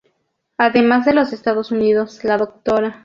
[0.57, 2.99] Además de los Estados Unidos, la Dra.